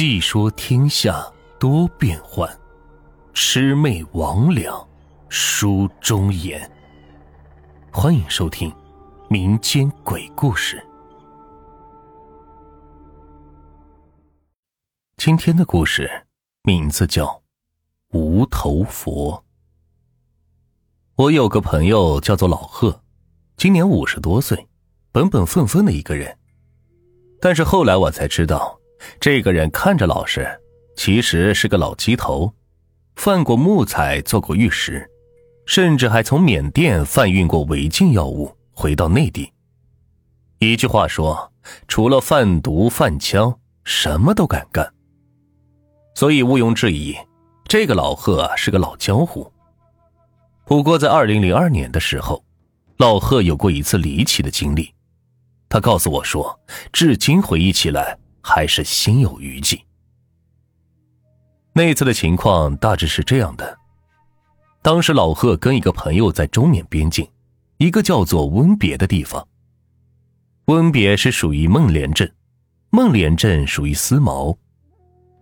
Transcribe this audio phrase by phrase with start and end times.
[0.00, 1.26] 细说天下
[1.58, 2.48] 多变幻，
[3.34, 4.86] 魑魅魍魉
[5.28, 6.70] 书中言。
[7.90, 8.72] 欢迎收听
[9.28, 10.80] 民间鬼故事。
[15.16, 16.08] 今天的故事
[16.62, 17.26] 名字叫
[18.16, 19.32] 《无头佛》。
[21.16, 23.02] 我有个朋友叫做老贺，
[23.56, 24.68] 今年五十多岁，
[25.10, 26.38] 本本分分的一个人。
[27.40, 28.77] 但是后来我才知道，
[29.20, 30.48] 这个人看着老实，
[30.96, 32.52] 其实是个老鸡头，
[33.16, 35.08] 贩过木材，做过玉石，
[35.66, 39.52] 甚至还从缅甸贩运过违禁药物回到内地。
[40.58, 41.52] 一句话说，
[41.86, 44.92] 除了贩毒贩枪，什么都敢干。
[46.14, 47.16] 所以毋庸置疑，
[47.64, 49.52] 这个老贺是个老江湖。
[50.64, 52.44] 不过，在二零零二年的时候，
[52.96, 54.92] 老贺有过一次离奇的经历。
[55.68, 56.58] 他告诉我说，
[56.92, 59.78] 至今回忆起来还是心有余悸。
[61.74, 63.78] 那次的情况大致是这样的：
[64.80, 67.28] 当时老贺跟一个朋友在中缅边境，
[67.76, 69.46] 一个叫做温别的地方。
[70.64, 72.32] 温别是属于孟连镇，
[72.88, 74.56] 孟连镇属于思茅。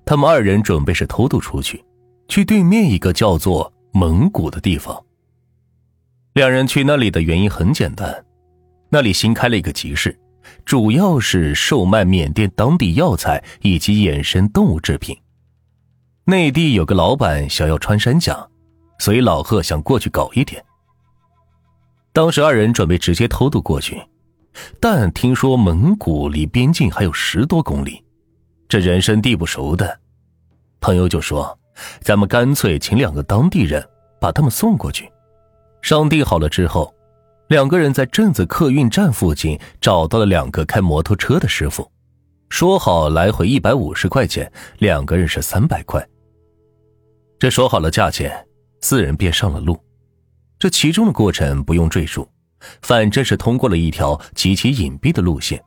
[0.04, 1.84] 他们二人准备是偷渡出去，
[2.26, 5.00] 去对面一个叫做蒙古的地方。
[6.34, 8.26] 两人去那里的原因很简单，
[8.90, 10.18] 那里新开了一个集市，
[10.64, 15.16] 主要是售卖缅甸当地药材以及野生动物制品。
[16.24, 18.46] 内地有个老板想要穿山甲，
[18.98, 20.64] 所以老贺想过去搞一点。
[22.12, 24.02] 当时二人准备直接偷渡过去，
[24.80, 28.02] 但听说蒙古离边境还有十多公里，
[28.68, 30.00] 这人生地不熟的，
[30.80, 31.56] 朋友就说
[32.00, 33.86] ：“咱们干脆请两个当地人
[34.18, 35.08] 把他们送过去。”
[35.82, 36.92] 商定好了之后，
[37.48, 41.88] 两个人在镇子客运站附近找到了两个开摩托车的师傅，
[42.48, 46.04] 说好来回一百五十块钱，两个人是三百块。
[47.38, 48.46] 这说好了价钱，
[48.80, 49.78] 四人便上了路。
[50.58, 52.28] 这其中的过程不用赘述，
[52.82, 55.62] 反正是通过了一条极其隐蔽的路线，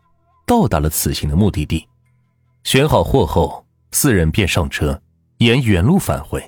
[0.45, 1.87] 到达了此行的目的地。
[2.65, 5.01] 选好货后，四人便上车，
[5.37, 6.43] 沿原路返回。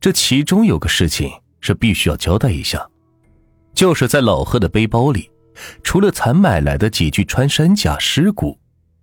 [0.00, 1.30] 这其中有个事情。
[1.60, 2.88] 是必须要交代一下，
[3.74, 5.30] 就是在老贺的背包里，
[5.82, 8.58] 除了才买来的几具穿山甲尸骨，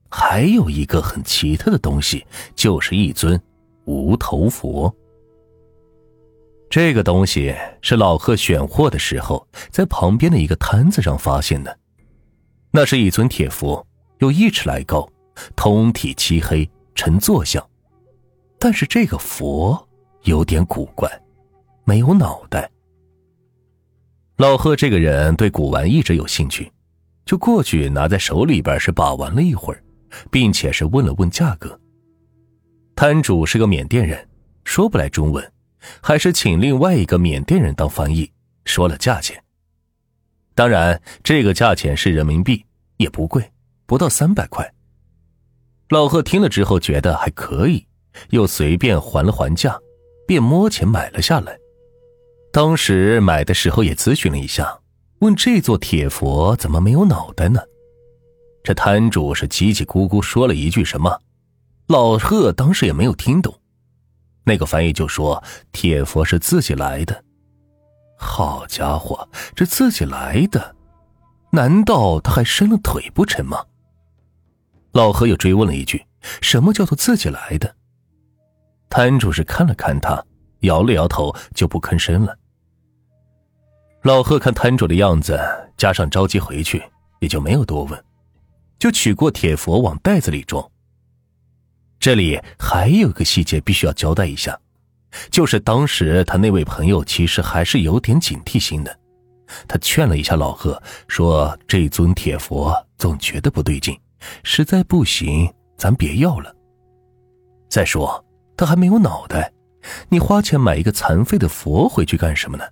[0.10, 3.42] 还有一个很奇特的东西，就是一尊
[3.86, 4.94] 无头佛。
[6.70, 11.78] 这个东西是老贺选货的时候在旁边的一个摊子上发现的，
[12.72, 13.86] 那是一尊铁佛，
[14.18, 15.08] 有一尺来高，
[15.56, 17.66] 通体漆黑，呈坐像，
[18.60, 19.88] 但是这个佛
[20.24, 21.10] 有点古怪。
[21.86, 22.70] 没有脑袋。
[24.38, 26.70] 老贺这个人对古玩一直有兴趣，
[27.26, 29.82] 就过去拿在手里边是把玩了一会儿，
[30.30, 31.80] 并且是问了问价格。
[32.98, 34.28] 摊主是个缅甸人，
[34.66, 35.52] 说不来中文，
[36.02, 38.30] 还是请另外一个缅甸人当翻译，
[38.66, 39.42] 说了价钱。
[40.54, 42.66] 当然，这个价钱是人民币，
[42.98, 43.52] 也不贵，
[43.86, 44.70] 不到三百块。
[45.90, 47.86] 老贺听了之后觉得还可以，
[48.32, 49.80] 又随便还了还价，
[50.28, 51.58] 便摸钱买了下来。
[52.56, 54.80] 当时买的时候也咨询了一下，
[55.20, 57.60] 问这座铁佛怎么没有脑袋呢？
[58.64, 61.20] 这摊主是叽叽咕咕说了一句什么，
[61.88, 63.54] 老贺当时也没有听懂。
[64.46, 67.26] 那个翻译就说铁佛是自己来的。
[68.18, 70.78] 好家伙，这自己来的，
[71.52, 73.66] 难道他还伸了腿不成吗？
[74.94, 76.06] 老贺又追问了一句
[76.40, 77.76] ：“什么叫做自己来的？”
[78.90, 80.26] 摊主是看了看他，
[80.62, 82.34] 摇了摇头，就不吭声了。
[84.06, 85.36] 老贺看摊主的样子，
[85.78, 86.80] 加上着急回去，
[87.22, 88.06] 也就没有多问，
[88.78, 90.64] 就取过铁佛往袋子里装。
[92.00, 94.56] 这里还有个细节必须要交代一下，
[95.32, 98.96] 就是当时他那位朋友其实还是有点警惕心的，
[99.68, 104.00] 他劝了一下老贺，说这尊铁佛总觉得不对劲，
[104.44, 106.56] 实在不行咱别要了。
[107.68, 108.24] 再说
[108.56, 109.52] 他还没有脑袋，
[110.10, 112.64] 你花钱买一个残废的佛回去干什么呢？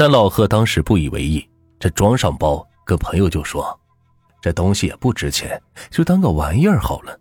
[0.00, 1.44] 但老贺当时不以为意，
[1.80, 3.76] 这装上包，跟朋友就说
[4.40, 5.60] ：“这东西也不值钱，
[5.90, 7.18] 就当个玩意儿好了。”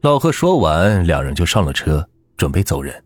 [0.00, 3.04] 老贺说完，两人就上了车，准备走人。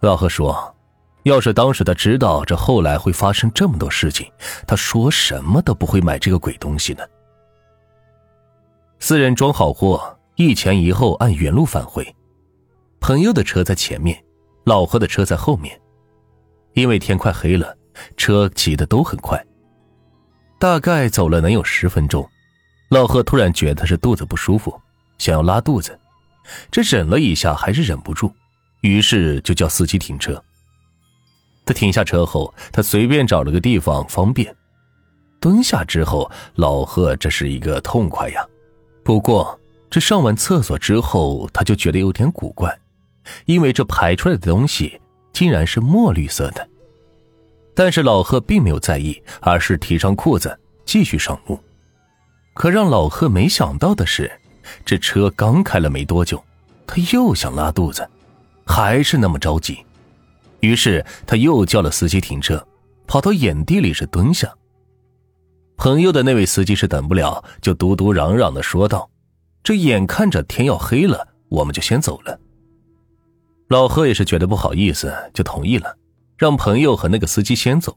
[0.00, 0.76] 老贺说
[1.24, 4.30] ：“要是当时他知道这后来会发生这么多事情，
[4.66, 7.02] 他说什么都不会买这个鬼东西呢。”
[9.00, 12.14] 四人装好货，一前一后按原路返回，
[13.00, 14.22] 朋友的车在前面，
[14.66, 15.80] 老贺的车在后面。
[16.78, 17.76] 因为天快黑了，
[18.16, 19.44] 车骑的都很快。
[20.60, 22.24] 大概走了能有十分钟，
[22.90, 24.80] 老贺突然觉得是肚子不舒服，
[25.18, 25.98] 想要拉肚子，
[26.70, 28.32] 这忍了一下还是忍不住，
[28.82, 30.40] 于是就叫司机停车。
[31.66, 34.54] 他停下车后，他随便找了个地方方便，
[35.40, 38.46] 蹲下之后，老贺这是一个痛快呀。
[39.04, 39.58] 不过
[39.90, 42.78] 这上完厕所之后，他就觉得有点古怪，
[43.46, 45.00] 因为这排出来的东西
[45.38, 46.68] 竟然是墨绿色的。
[47.72, 51.56] 但是老贺并没有在意，而是提上裤子继续上路。
[52.54, 54.28] 可让老贺没想到的是，
[54.84, 56.42] 这车刚开了没多久，
[56.88, 58.04] 他又想拉肚子，
[58.66, 59.78] 还是那么着急。
[60.58, 62.66] 于是他又叫了司机停车，
[63.06, 64.52] 跑到眼地里是蹲下。
[65.76, 69.08] 朋友的那位司机是等不了，就嘟嘟嚷嚷的说道
[69.62, 72.36] ：“这眼看着天要黑了，我们就先走了。”
[73.68, 75.94] 老贺也是觉得不好意思，就同意了。
[76.36, 77.96] 让朋友和那个司机先走。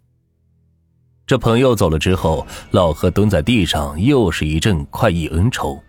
[1.26, 5.82] 这朋友走了之后，老何蹲在地上，又是一阵快意恩仇。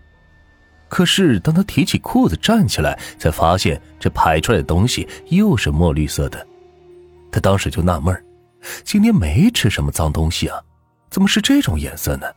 [0.87, 6.47] 可是当他提起裤子站起来，才发现这排出来的东西又是墨绿色的。
[7.31, 8.25] 他当时就纳闷
[8.83, 10.61] 今天没吃什么脏东西啊，
[11.09, 12.27] 怎么是这种颜色呢？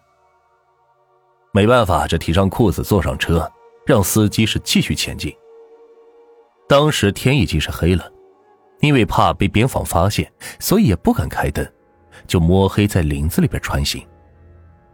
[1.53, 3.49] 没办法，这提上裤子坐上车，
[3.87, 5.33] 让司机是继续前进。
[6.69, 8.13] 当时天已经是黑了。
[8.81, 10.31] 因为怕被边防发现，
[10.61, 11.67] 所以也不敢开灯，
[12.27, 14.07] 就摸黑在林子里边穿行。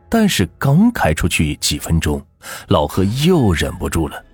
[0.08, 2.24] 但是刚开出去几分钟，
[2.69, 4.24] 老贺又忍不住了。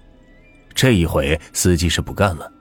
[0.75, 2.53] 这一回司机是不干了，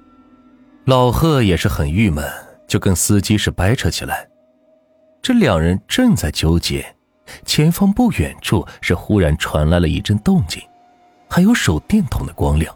[0.86, 2.26] 老贺也是很郁闷，
[2.70, 4.26] 就跟司机是掰扯起来。
[5.22, 6.96] 这两人正在纠结，
[7.44, 10.64] 前方不远处是忽然传来了一阵动静，
[11.30, 12.74] 还有手电筒的光亮。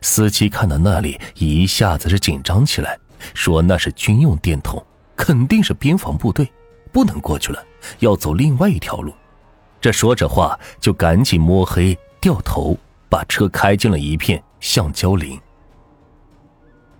[0.00, 2.98] 司机看到那里，一下子是紧张起来，
[3.34, 4.84] 说那是军用电筒，
[5.16, 6.50] 肯定是边防部队，
[6.92, 7.64] 不能过去了，
[7.98, 9.12] 要走另外一条路。
[9.80, 12.76] 这说着话，就赶紧摸黑掉头，
[13.08, 15.38] 把车开进了一片橡胶林。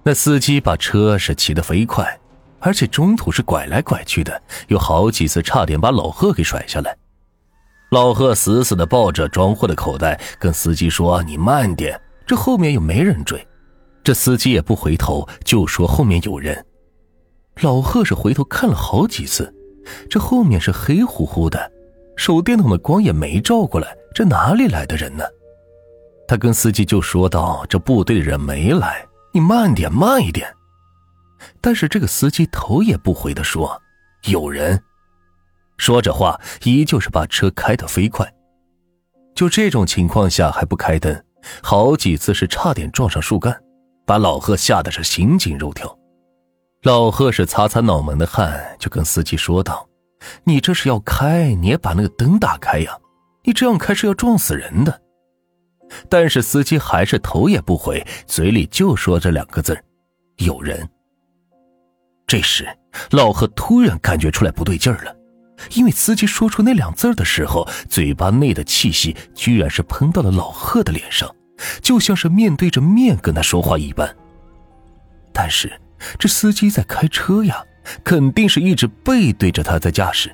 [0.05, 2.19] 那司机把车是骑得飞快，
[2.61, 6.97] 而且中途是拐来拐去的，有好几次差点把老贺给甩下来。
[7.91, 13.45] 老贺死死的抱着装货的口袋，跟司机说：“你慢点。”这后面又没人追，
[14.05, 16.63] 这司机也不回头，就说后面有人。
[17.63, 19.53] 老贺是回头看了好几次，
[20.11, 21.73] 这后面是黑乎乎的，
[22.19, 25.25] 手电筒的光也没照过来，这哪里来的人呢？
[26.29, 30.55] 他跟司机就说道：“这部队的人没来，你慢点，慢一点。”
[31.63, 33.81] 但是这个司机头也不回的说
[34.29, 34.79] ：“有人。”
[35.79, 38.31] 说着话，依旧是把车开得飞快。
[39.35, 41.25] 就这种情况下还不开灯。
[41.63, 43.59] 好几次是差点撞上树干，
[44.07, 45.97] 把老贺吓得是心惊肉跳。
[46.83, 49.89] 老贺是擦擦脑门的汗，就跟司机说道
[50.45, 52.97] ：“你这是要开，你也把那个灯打开呀！
[53.45, 55.03] 你这样开是要撞死人的。”
[56.09, 59.77] 但是司机还是头也不回，嘴里就说这两个字
[60.39, 60.89] ：“有人。”
[62.27, 62.69] 这时，
[63.11, 65.17] 老贺突然感觉出来不对劲儿了，
[65.73, 71.29] 因为司机说出那两字的时候，嘴巴内的气息居然是喷到了老贺的脸上。
[71.83, 74.17] 就像是面对着面跟他说话一般。
[75.33, 75.81] 但是
[76.17, 77.65] 这司机在开车呀，
[78.05, 80.33] 肯定是一直背对着他在驾驶。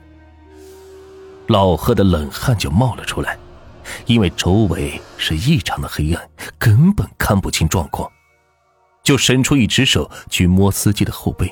[1.47, 3.39] 老贺的冷汗就冒了出来，
[4.05, 6.29] 因为周围是异常的黑暗，
[6.59, 8.07] 根本看不清状况，
[9.03, 11.51] 就伸出一只手去摸司机的后背。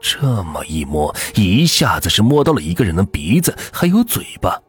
[0.00, 4.60] 这么一摸，一下子是摸到了一个人的鼻子还有嘴巴。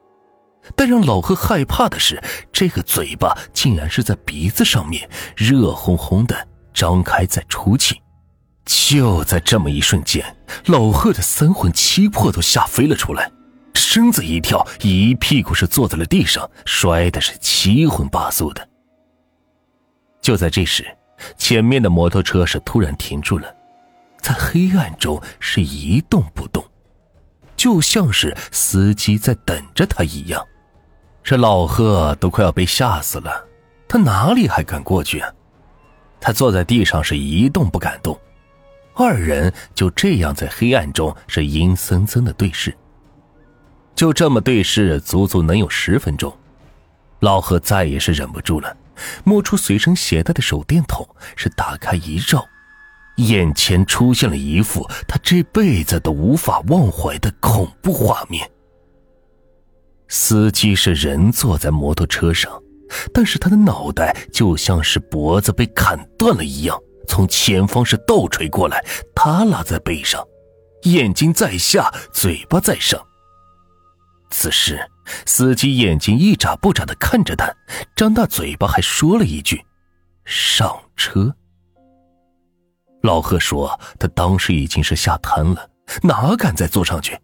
[0.75, 7.99] 但让老贺害怕的是，这个嘴巴竟然是在鼻子上面热烘烘的张开在出气。
[8.63, 10.23] 就在这么一瞬间，
[10.67, 13.29] 老贺的三魂七魄都吓飞了出来，
[13.73, 18.65] 身子一跳，一屁股是坐在了地上，摔的是七荤八素的。
[20.21, 20.85] 就在这时，
[21.37, 23.51] 前面的摩托车是突然停住了，
[24.21, 26.63] 在黑暗中是一动不动，
[27.57, 30.45] 就像是司机在等着他一样。
[31.23, 33.45] 这老贺都快要被吓死了，
[33.87, 35.29] 他哪里还敢过去啊？
[36.19, 38.19] 他坐在地上是一动不敢动，
[38.95, 42.75] 二人就这样在黑暗中是阴森森的对视。
[43.95, 46.35] 就这么对视，足足能有十分钟。
[47.19, 48.75] 老贺再也是忍不住了，
[49.23, 52.43] 摸出随身携带的手电筒，是打开一照，
[53.27, 58.49] 眼前出现了一幅他这辈子都无法忘怀的恐怖画面。
[60.07, 62.61] 司机是人坐在摩托车上，
[63.13, 68.83] 但是他的脑袋就像是脖子被砍断了一样，从前方是倒垂过来，
[69.15, 70.21] 耷拉在背上，
[70.83, 73.01] 眼睛在下，嘴巴在上。
[74.29, 74.79] 此时，
[75.25, 77.53] 司机眼睛一眨不眨的看着他，
[77.95, 79.61] 张大嘴巴还说了一句
[80.25, 81.33] ：“上车。”
[83.01, 85.69] 老贺说：“他当时已经是吓瘫了，
[86.03, 87.19] 哪敢再坐上去，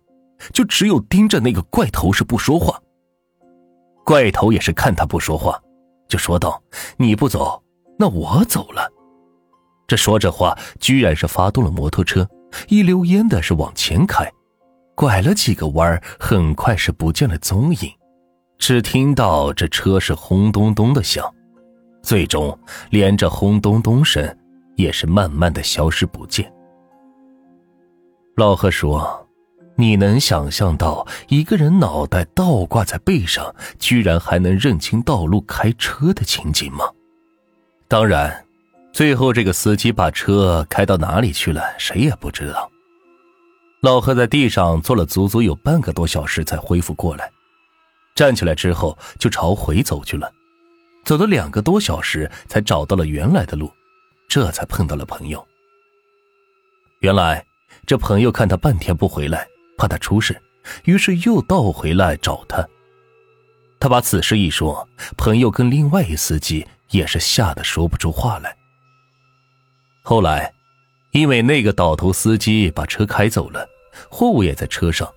[0.51, 2.79] 就只有盯着那个怪头是不说话。
[4.03, 5.59] 怪头也是看他不说话，
[6.07, 6.61] 就说道
[6.97, 7.61] ：‘你不走，
[7.99, 8.91] 那我走了。’
[9.87, 12.27] 这说着话，居然是发动了摩托车，
[12.67, 14.27] 一溜烟的是往前开，
[14.95, 17.91] 拐了几个弯很快是不见了踪影。
[18.57, 21.31] 只听到这车是轰咚咚的响，
[22.01, 22.57] 最终
[22.89, 24.35] 连着轰咚咚声。”
[24.77, 26.49] 也是慢慢的消失不见。
[28.37, 29.27] 老贺说
[29.75, 36.85] ：“你能想象到一个人脑袋倒挂在背上，居然还能认清道路开车的情景吗？”
[37.89, 38.45] 当然，
[38.93, 42.69] 最后这个司机把车开到哪里去了，谁也不知道。
[43.81, 47.31] 老贺在地上坐了足足有半个多小时才恢复过来，
[48.13, 50.31] 站起来之后就朝回走去了，
[51.05, 53.71] 走了两个多小时才找到了原来的路。
[54.27, 55.45] 这才碰到了朋友。
[56.99, 57.45] 原来
[57.85, 60.41] 这朋友看他半天不回来，怕他出事，
[60.83, 62.67] 于是又倒回来找他。
[63.79, 68.55] 他把此事一说，朋友跟另外一司机也是吓得说不出话来。
[70.01, 70.51] 后来，
[71.11, 73.69] 因为那个倒头司机把车开走了，
[74.09, 75.07] 货物也在车上，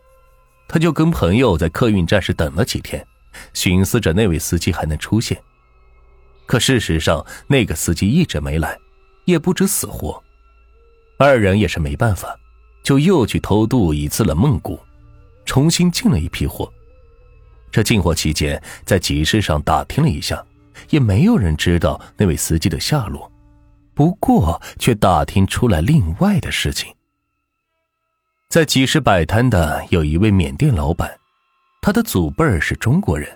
[0.68, 3.04] 他就跟朋友在客运站是等了几天，
[3.54, 5.40] 寻思着那位司机还能出现。
[6.44, 8.78] 可事实上，那个司机一直没来。
[9.30, 10.22] 也不知死活，
[11.18, 12.36] 二人也是没办法，
[12.82, 14.78] 就又去偷渡一次了孟谷，
[15.44, 16.70] 重新进了一批货。
[17.72, 20.44] 这进货期间，在集市上打听了一下，
[20.90, 23.30] 也没有人知道那位司机的下落。
[23.94, 26.92] 不过，却打听出来另外的事情。
[28.48, 31.08] 在集市摆摊的有一位缅甸老板，
[31.80, 33.28] 他的祖辈是中国人，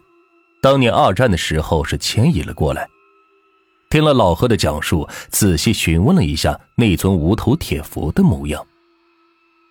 [0.60, 2.88] 当年二战的时候是迁移了过来。
[3.94, 8.66] 听了老贺的讲述，仔细询问了一下那尊无头铁佛的模样。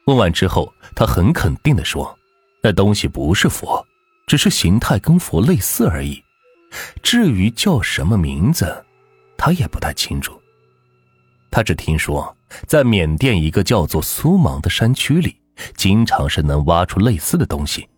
[0.06, 2.18] 问完之后，他很肯定的说
[2.64, 3.86] ：“那东西不是佛，
[4.26, 6.24] 只是形态跟佛类似而已。
[7.02, 8.86] 至于叫什么名字，
[9.36, 10.40] 他也不太清楚。
[11.52, 12.34] 他只听说，
[12.66, 15.36] 在缅甸一个叫做苏芒的山区里，
[15.76, 17.90] 经常是能挖出类似的东西。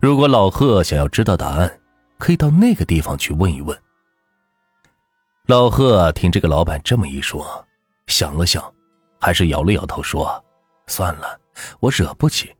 [0.00, 1.78] 如果老贺想要知道答案，
[2.18, 3.78] 可以到那个地方去问一问。”
[5.48, 7.66] 老贺听这个老板这么一说，
[8.06, 8.62] 想了想，
[9.18, 10.44] 还是摇了摇头说
[10.86, 11.40] ：“算了，
[11.80, 12.54] 我惹不起。”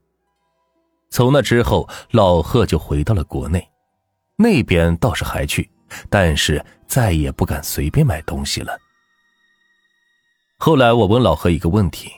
[1.12, 3.70] 从那之后，老贺就回到了国内，
[4.36, 5.70] 那边倒是还去，
[6.08, 8.78] 但是再也不敢随便买东西了。
[10.58, 12.10] 后来我问老贺一个问题：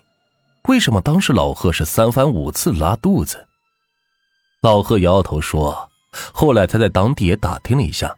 [0.68, 3.44] 为什么当时老贺是三番五次拉肚子？
[4.62, 5.90] 老贺摇摇头说
[6.32, 8.16] ：“后来他在当地也打听了一下，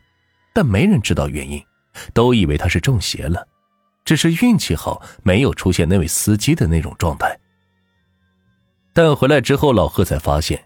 [0.53, 1.59] 但没人知道原因。”
[2.13, 3.47] 都以为他是中邪了，
[4.05, 7.39] 只是运气好，没有出现那位司机的那种状态。
[8.93, 10.63] 但回来之后，老贺才发现，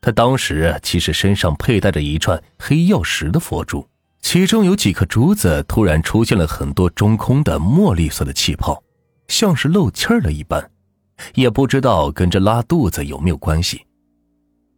[0.00, 3.88] 他当时其实身上佩戴着一串黑曜石的佛珠，
[4.20, 8.82] 其中有几颗珠子突然出现了很多中空的墨绿色的气泡，
[9.28, 10.70] 像是漏气儿了一般，
[11.34, 13.86] 也不知道跟这拉肚子有没有关系。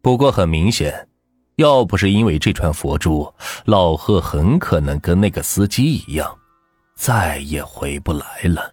[0.01, 1.07] 不过很明显。
[1.55, 3.31] 要不是因为这串佛珠，
[3.65, 6.35] 老贺很可能跟那个司机一样，
[6.95, 8.72] 再也回不来了。